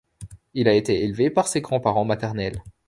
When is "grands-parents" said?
1.61-2.05